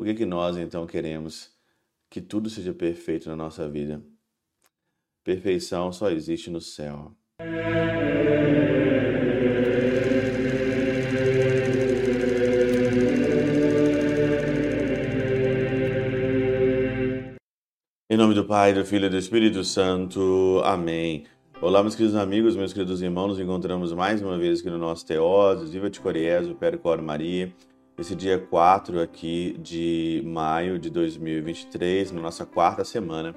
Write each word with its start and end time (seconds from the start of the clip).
por 0.00 0.06
que, 0.06 0.14
que 0.14 0.24
nós 0.24 0.56
então 0.56 0.86
queremos 0.86 1.50
que 2.08 2.22
tudo 2.22 2.48
seja 2.48 2.72
perfeito 2.72 3.28
na 3.28 3.36
nossa 3.36 3.68
vida? 3.68 4.02
Perfeição 5.22 5.92
só 5.92 6.10
existe 6.10 6.48
no 6.48 6.58
céu. 6.58 7.14
Em 18.08 18.16
nome 18.16 18.32
do 18.32 18.46
Pai, 18.46 18.72
do 18.72 18.86
Filho 18.86 19.04
e 19.04 19.10
do 19.10 19.18
Espírito 19.18 19.62
Santo. 19.62 20.62
Amém. 20.64 21.26
Olá, 21.60 21.82
meus 21.82 21.94
queridos 21.94 22.16
amigos, 22.16 22.56
meus 22.56 22.72
queridos 22.72 23.02
irmãos, 23.02 23.28
nos 23.28 23.38
encontramos 23.38 23.92
mais 23.92 24.22
uma 24.22 24.38
vez 24.38 24.60
aqui 24.60 24.70
no 24.70 24.78
nosso 24.78 25.04
Teoses, 25.04 25.68
Viva 25.68 25.90
de 25.90 26.00
Coriésio, 26.00 26.54
Percor 26.54 27.02
Maria, 27.02 27.52
esse 28.00 28.14
dia 28.14 28.38
4 28.38 28.98
aqui 28.98 29.54
de 29.58 30.22
maio 30.24 30.78
de 30.78 30.88
2023, 30.88 32.12
na 32.12 32.20
nossa 32.22 32.46
quarta 32.46 32.82
semana 32.82 33.36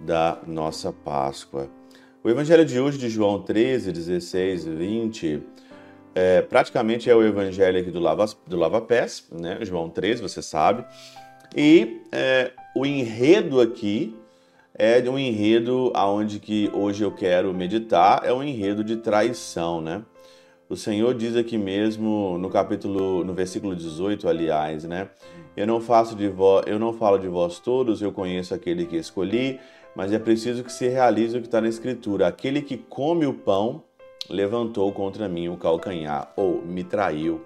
da 0.00 0.38
nossa 0.46 0.90
Páscoa. 0.90 1.68
O 2.24 2.30
evangelho 2.30 2.64
de 2.64 2.80
hoje, 2.80 2.96
de 2.96 3.10
João 3.10 3.42
13, 3.42 3.92
16, 3.92 4.64
20, 4.64 5.42
é, 6.14 6.40
praticamente 6.40 7.10
é 7.10 7.14
o 7.14 7.22
evangelho 7.22 7.78
aqui 7.78 7.90
do 7.90 8.00
Lava, 8.00 8.24
do 8.46 8.56
Lava 8.56 8.80
Pés, 8.80 9.28
né? 9.30 9.58
João 9.60 9.90
13, 9.90 10.22
você 10.22 10.40
sabe. 10.40 10.82
E 11.54 12.00
é, 12.10 12.52
o 12.74 12.86
enredo 12.86 13.60
aqui 13.60 14.16
é 14.72 14.98
um 15.10 15.18
enredo 15.18 15.92
aonde 15.94 16.38
que 16.38 16.70
hoje 16.72 17.04
eu 17.04 17.12
quero 17.12 17.52
meditar, 17.52 18.22
é 18.24 18.32
um 18.32 18.42
enredo 18.42 18.82
de 18.82 18.96
traição, 18.96 19.82
né? 19.82 20.02
O 20.70 20.76
Senhor 20.76 21.12
diz 21.14 21.34
aqui 21.34 21.58
mesmo 21.58 22.38
no 22.38 22.48
capítulo, 22.48 23.24
no 23.24 23.34
versículo 23.34 23.74
18, 23.74 24.28
aliás, 24.28 24.84
né? 24.84 25.10
Eu 25.56 25.66
não 25.66 25.80
faço 25.80 26.14
de 26.14 26.28
vós, 26.28 26.64
eu 26.68 26.78
não 26.78 26.92
falo 26.92 27.18
de 27.18 27.26
vós 27.26 27.58
todos, 27.58 28.00
eu 28.00 28.12
conheço 28.12 28.54
aquele 28.54 28.86
que 28.86 28.96
escolhi, 28.96 29.58
mas 29.96 30.12
é 30.12 30.18
preciso 30.20 30.62
que 30.62 30.70
se 30.70 30.86
realize 30.86 31.36
o 31.36 31.40
que 31.40 31.48
está 31.48 31.60
na 31.60 31.68
escritura. 31.68 32.28
Aquele 32.28 32.62
que 32.62 32.76
come 32.76 33.26
o 33.26 33.34
pão 33.34 33.82
levantou 34.28 34.92
contra 34.92 35.28
mim 35.28 35.48
o 35.48 35.56
calcanhar, 35.56 36.32
ou 36.36 36.62
me 36.62 36.84
traiu. 36.84 37.44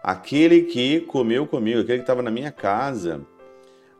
Aquele 0.00 0.62
que 0.62 1.00
comeu 1.00 1.44
comigo, 1.44 1.80
aquele 1.80 1.98
que 1.98 2.04
estava 2.04 2.22
na 2.22 2.30
minha 2.30 2.52
casa, 2.52 3.20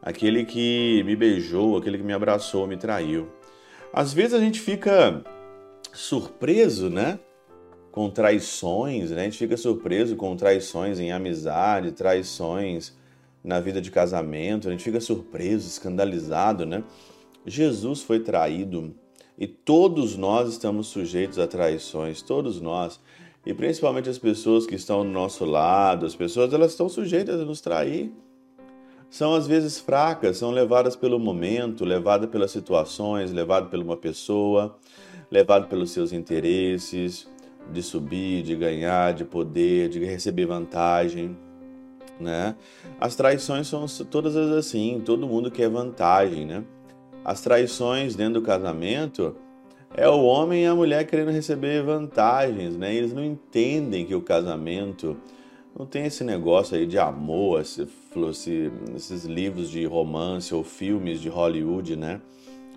aquele 0.00 0.44
que 0.44 1.02
me 1.04 1.16
beijou, 1.16 1.76
aquele 1.76 1.98
que 1.98 2.04
me 2.04 2.12
abraçou, 2.12 2.68
me 2.68 2.76
traiu. 2.76 3.26
Às 3.92 4.12
vezes 4.12 4.32
a 4.32 4.38
gente 4.38 4.60
fica 4.60 5.24
surpreso, 5.92 6.88
né? 6.88 7.18
Com 7.98 8.08
traições, 8.08 9.10
né? 9.10 9.22
A 9.22 9.24
gente 9.24 9.38
fica 9.38 9.56
surpreso 9.56 10.14
com 10.14 10.36
traições 10.36 11.00
em 11.00 11.10
amizade, 11.10 11.90
traições 11.90 12.96
na 13.42 13.58
vida 13.58 13.80
de 13.80 13.90
casamento, 13.90 14.68
a 14.68 14.70
gente 14.70 14.84
fica 14.84 15.00
surpreso, 15.00 15.66
escandalizado, 15.66 16.64
né? 16.64 16.84
Jesus 17.44 18.00
foi 18.00 18.20
traído 18.20 18.94
e 19.36 19.48
todos 19.48 20.16
nós 20.16 20.48
estamos 20.48 20.86
sujeitos 20.86 21.40
a 21.40 21.48
traições, 21.48 22.22
todos 22.22 22.60
nós, 22.60 23.00
e 23.44 23.52
principalmente 23.52 24.08
as 24.08 24.16
pessoas 24.16 24.64
que 24.64 24.76
estão 24.76 25.02
do 25.02 25.10
nosso 25.10 25.44
lado, 25.44 26.06
as 26.06 26.14
pessoas 26.14 26.54
elas 26.54 26.70
estão 26.70 26.88
sujeitas 26.88 27.40
a 27.40 27.44
nos 27.44 27.60
trair 27.60 28.12
são 29.10 29.34
às 29.34 29.48
vezes 29.48 29.80
fracas, 29.80 30.36
são 30.36 30.52
levadas 30.52 30.94
pelo 30.94 31.18
momento, 31.18 31.84
levadas 31.84 32.30
pelas 32.30 32.52
situações, 32.52 33.32
levadas 33.32 33.68
por 33.68 33.80
uma 33.80 33.96
pessoa, 33.96 34.78
levadas 35.32 35.68
pelos 35.68 35.90
seus 35.90 36.12
interesses 36.12 37.26
de 37.70 37.82
subir, 37.82 38.42
de 38.42 38.54
ganhar, 38.54 39.12
de 39.12 39.24
poder, 39.24 39.88
de 39.88 40.04
receber 40.04 40.46
vantagem, 40.46 41.36
né? 42.18 42.54
As 43.00 43.14
traições 43.14 43.66
são 43.66 43.86
todas 44.10 44.36
assim, 44.36 45.02
todo 45.04 45.26
mundo 45.26 45.50
quer 45.50 45.68
vantagem, 45.68 46.46
né? 46.46 46.64
As 47.24 47.40
traições 47.40 48.14
dentro 48.14 48.40
do 48.40 48.42
casamento 48.42 49.36
é 49.94 50.08
o 50.08 50.22
homem 50.22 50.64
e 50.64 50.66
a 50.66 50.74
mulher 50.74 51.06
querendo 51.06 51.30
receber 51.30 51.82
vantagens, 51.82 52.76
né? 52.76 52.94
Eles 52.94 53.12
não 53.12 53.24
entendem 53.24 54.04
que 54.04 54.14
o 54.14 54.20
casamento 54.20 55.16
não 55.78 55.86
tem 55.86 56.06
esse 56.06 56.24
negócio 56.24 56.76
aí 56.76 56.86
de 56.86 56.98
amor, 56.98 57.60
esse, 57.60 57.86
esse, 58.30 58.72
esses 58.96 59.24
livros 59.24 59.70
de 59.70 59.84
romance 59.84 60.54
ou 60.54 60.64
filmes 60.64 61.20
de 61.20 61.28
Hollywood, 61.28 61.96
né? 61.96 62.20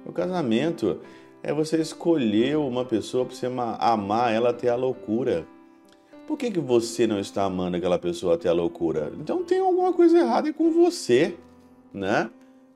O 0.05 0.11
casamento 0.11 0.99
é 1.43 1.53
você 1.53 1.77
escolher 1.77 2.57
uma 2.57 2.85
pessoa 2.85 3.25
para 3.25 3.35
você 3.35 3.47
amar 3.79 4.33
ela 4.33 4.49
até 4.49 4.69
a 4.69 4.75
loucura. 4.75 5.45
Por 6.27 6.37
que, 6.37 6.51
que 6.51 6.59
você 6.59 7.07
não 7.07 7.19
está 7.19 7.43
amando 7.43 7.77
aquela 7.77 7.99
pessoa 7.99 8.35
até 8.35 8.47
a 8.49 8.53
loucura? 8.53 9.11
Então 9.19 9.43
tem 9.43 9.59
alguma 9.59 9.91
coisa 9.91 10.17
errada 10.19 10.53
com 10.53 10.71
você, 10.71 11.37
né? 11.93 12.29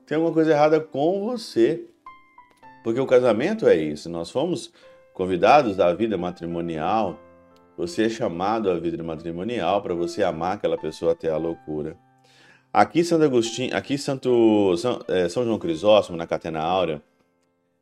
Tem 0.04 0.16
alguma 0.16 0.34
coisa 0.34 0.50
errada 0.50 0.80
com 0.80 1.24
você. 1.24 1.84
Porque 2.84 3.00
o 3.00 3.06
casamento 3.06 3.66
é 3.66 3.76
isso. 3.76 4.08
Nós 4.08 4.30
fomos 4.30 4.72
convidados 5.14 5.76
da 5.76 5.92
vida 5.94 6.16
matrimonial 6.18 7.18
você 7.76 8.06
é 8.06 8.08
chamado 8.08 8.70
à 8.70 8.78
vida 8.78 9.02
matrimonial 9.02 9.82
para 9.82 9.94
você 9.94 10.22
amar 10.22 10.54
aquela 10.54 10.78
pessoa 10.78 11.12
até 11.12 11.28
a 11.28 11.36
loucura. 11.36 11.96
Aqui 12.72 13.04
Santo 13.04 13.24
Agostinho, 13.24 13.76
aqui 13.76 13.98
Santo 13.98 14.74
São, 14.78 15.02
é, 15.08 15.28
São 15.28 15.44
João 15.44 15.58
Crisóstomo 15.58 16.16
na 16.16 16.26
Catena 16.26 16.60
Áurea, 16.60 17.02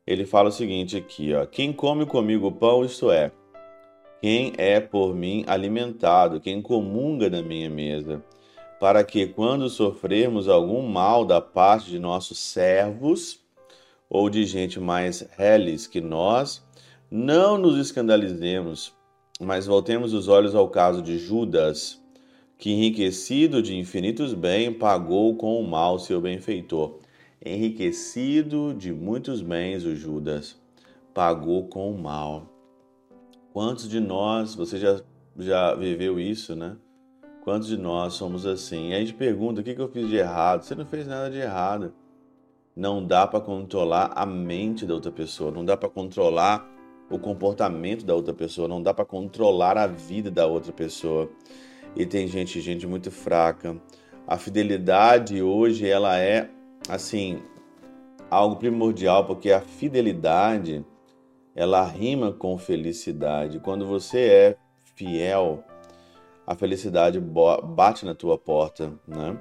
ele 0.05 0.25
fala 0.25 0.49
o 0.49 0.51
seguinte 0.51 0.95
aqui, 0.95 1.33
ó: 1.33 1.45
Quem 1.45 1.73
come 1.73 2.05
comigo 2.05 2.47
o 2.47 2.51
pão, 2.51 2.85
isto 2.85 3.09
é, 3.09 3.31
quem 4.21 4.53
é 4.57 4.79
por 4.79 5.15
mim 5.15 5.43
alimentado, 5.47 6.39
quem 6.39 6.61
comunga 6.61 7.29
da 7.29 7.41
minha 7.41 7.69
mesa, 7.69 8.23
para 8.79 9.03
que 9.03 9.27
quando 9.27 9.69
sofrermos 9.69 10.47
algum 10.47 10.87
mal 10.87 11.25
da 11.25 11.41
parte 11.41 11.89
de 11.89 11.99
nossos 11.99 12.37
servos 12.37 13.39
ou 14.09 14.29
de 14.29 14.45
gente 14.45 14.79
mais 14.79 15.27
reles 15.37 15.87
que 15.87 16.01
nós, 16.01 16.63
não 17.09 17.57
nos 17.57 17.77
escandalizemos, 17.77 18.93
mas 19.39 19.65
voltemos 19.65 20.13
os 20.13 20.27
olhos 20.27 20.55
ao 20.55 20.69
caso 20.69 21.01
de 21.01 21.17
Judas, 21.17 22.01
que 22.57 22.71
enriquecido 22.71 23.61
de 23.61 23.75
infinitos 23.75 24.33
bens, 24.33 24.77
pagou 24.77 25.35
com 25.35 25.59
o 25.59 25.67
mal 25.67 25.99
seu 25.99 26.21
benfeitor. 26.21 26.99
Enriquecido 27.45 28.73
de 28.73 28.91
muitos 28.91 29.39
bens, 29.39 29.85
o 29.85 29.95
Judas 29.95 30.59
pagou 31.13 31.67
com 31.67 31.91
o 31.91 31.97
mal. 31.97 32.51
Quantos 33.53 33.87
de 33.87 33.99
nós, 33.99 34.55
você 34.55 34.79
já, 34.79 34.99
já 35.37 35.75
viveu 35.75 36.19
isso, 36.19 36.55
né? 36.55 36.75
Quantos 37.43 37.67
de 37.67 37.77
nós 37.77 38.13
somos 38.13 38.47
assim? 38.47 38.89
E 38.89 38.95
a 38.95 38.99
gente 38.99 39.13
pergunta: 39.13 39.61
o 39.61 39.63
que, 39.63 39.75
que 39.75 39.79
eu 39.79 39.87
fiz 39.87 40.09
de 40.09 40.15
errado? 40.15 40.63
Você 40.63 40.73
não 40.73 40.87
fez 40.87 41.05
nada 41.05 41.29
de 41.29 41.37
errado. 41.37 41.93
Não 42.75 43.05
dá 43.05 43.27
para 43.27 43.39
controlar 43.39 44.11
a 44.15 44.25
mente 44.25 44.83
da 44.83 44.95
outra 44.95 45.11
pessoa, 45.11 45.51
não 45.51 45.63
dá 45.63 45.77
para 45.77 45.87
controlar 45.87 46.67
o 47.11 47.19
comportamento 47.19 48.03
da 48.03 48.15
outra 48.15 48.33
pessoa, 48.33 48.67
não 48.67 48.81
dá 48.81 48.91
para 48.91 49.05
controlar 49.05 49.77
a 49.77 49.85
vida 49.85 50.31
da 50.31 50.47
outra 50.47 50.73
pessoa. 50.73 51.29
E 51.95 52.07
tem 52.07 52.27
gente, 52.27 52.59
gente 52.59 52.87
muito 52.87 53.11
fraca. 53.11 53.79
A 54.27 54.35
fidelidade 54.35 55.41
hoje 55.41 55.87
ela 55.87 56.17
é 56.17 56.49
assim 56.87 57.41
algo 58.29 58.55
primordial 58.55 59.25
porque 59.25 59.51
a 59.51 59.61
fidelidade 59.61 60.85
ela 61.55 61.83
rima 61.83 62.33
com 62.33 62.57
felicidade. 62.57 63.59
Quando 63.59 63.85
você 63.85 64.19
é 64.19 64.57
fiel, 64.83 65.63
a 66.45 66.53
felicidade 66.53 67.19
bate 67.19 68.05
na 68.05 68.13
tua 68.13 68.37
porta, 68.37 68.93
né? 69.07 69.37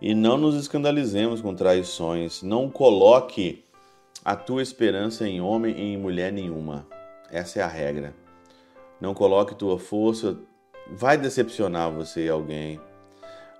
E 0.00 0.14
não 0.14 0.36
nos 0.36 0.56
escandalizemos 0.56 1.40
com 1.40 1.54
traições. 1.54 2.42
Não 2.42 2.68
coloque 2.68 3.64
a 4.24 4.34
tua 4.34 4.60
esperança 4.60 5.28
em 5.28 5.40
homem 5.40 5.74
e 5.76 5.94
em 5.94 5.96
mulher 5.96 6.32
nenhuma. 6.32 6.86
Essa 7.30 7.60
é 7.60 7.62
a 7.62 7.68
regra. 7.68 8.12
Não 9.00 9.14
coloque 9.14 9.54
tua 9.54 9.78
força. 9.78 10.36
Vai 10.90 11.16
decepcionar 11.16 11.92
você 11.92 12.28
alguém. 12.28 12.80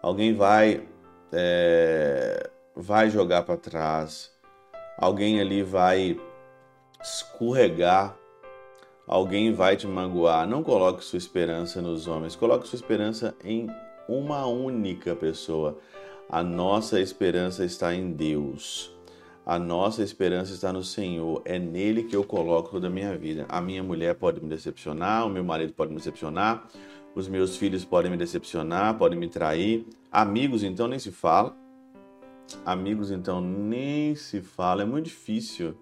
Alguém 0.03 0.34
vai 0.34 0.82
é, 1.32 2.50
vai 2.74 3.10
jogar 3.10 3.42
para 3.42 3.57
trás. 3.57 4.30
Alguém 4.97 5.41
ali 5.41 5.63
vai 5.63 6.19
escorregar. 7.03 8.16
Alguém 9.07 9.53
vai 9.53 9.77
te 9.77 9.86
magoar. 9.86 10.47
Não 10.47 10.63
coloque 10.63 11.04
sua 11.04 11.19
esperança 11.19 11.83
nos 11.83 12.07
homens. 12.07 12.36
Coloque 12.36 12.69
sua 12.69 12.77
esperança 12.77 13.34
em 13.45 13.69
uma 14.09 14.47
única 14.47 15.15
pessoa. 15.15 15.78
A 16.28 16.42
nossa 16.42 17.01
esperança 17.01 17.65
está 17.65 17.95
em 17.95 18.13
Deus. 18.13 18.91
A 19.45 19.59
nossa 19.59 20.03
esperança 20.03 20.53
está 20.53 20.72
no 20.72 20.84
Senhor. 20.84 21.42
É 21.45 21.59
nele 21.59 22.04
que 22.04 22.15
eu 22.15 22.22
coloco 22.22 22.71
toda 22.71 22.86
a 22.86 22.91
minha 22.91 23.16
vida. 23.19 23.45
A 23.48 23.60
minha 23.60 23.83
mulher 23.83 24.15
pode 24.15 24.41
me 24.41 24.48
decepcionar, 24.48 25.27
o 25.27 25.30
meu 25.30 25.42
marido 25.42 25.72
pode 25.72 25.91
me 25.91 25.98
decepcionar, 25.98 26.69
os 27.15 27.27
meus 27.27 27.57
filhos 27.57 27.84
podem 27.84 28.10
me 28.10 28.16
decepcionar, 28.16 28.97
podem 28.97 29.19
me 29.19 29.28
trair. 29.28 29.84
Amigos, 30.13 30.63
então, 30.63 30.86
nem 30.86 30.98
se 30.98 31.10
fala. 31.10 31.61
Amigos, 32.65 33.10
então, 33.10 33.41
nem 33.41 34.15
se 34.15 34.41
fala. 34.41 34.83
É 34.83 34.84
muito 34.84 35.07
difícil, 35.07 35.75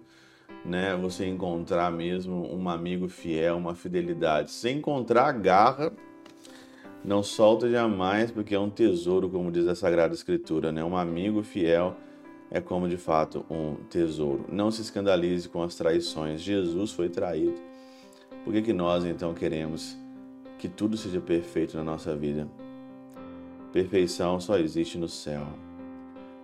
né? 0.65 0.95
Você 0.95 1.25
encontrar 1.25 1.91
mesmo 1.91 2.53
um 2.53 2.69
amigo 2.69 3.07
fiel, 3.07 3.57
uma 3.57 3.75
fidelidade. 3.75 4.51
Se 4.51 4.69
encontrar, 4.69 5.31
garra. 5.33 5.91
Não 7.03 7.23
solta 7.23 7.69
jamais, 7.69 8.29
porque 8.29 8.53
é 8.53 8.59
um 8.59 8.69
tesouro, 8.69 9.27
como 9.27 9.51
diz 9.51 9.67
a 9.67 9.73
Sagrada 9.73 10.13
Escritura, 10.13 10.71
né? 10.71 10.83
Um 10.83 10.95
amigo 10.95 11.41
fiel 11.41 11.95
é 12.51 12.59
como 12.59 12.87
de 12.87 12.97
fato 12.97 13.45
um 13.49 13.75
tesouro. 13.89 14.45
Não 14.51 14.69
se 14.69 14.81
escandalize 14.81 15.47
com 15.47 15.63
as 15.63 15.73
traições. 15.73 16.41
Jesus 16.41 16.91
foi 16.91 17.09
traído. 17.09 17.55
Por 18.43 18.53
que, 18.53 18.61
que 18.61 18.73
nós 18.73 19.05
então 19.05 19.33
queremos 19.33 19.97
que 20.59 20.67
tudo 20.67 20.97
seja 20.97 21.21
perfeito 21.21 21.77
na 21.77 21.83
nossa 21.83 22.15
vida? 22.15 22.47
Perfeição 23.71 24.39
só 24.39 24.57
existe 24.57 24.97
no 24.97 25.07
céu. 25.07 25.47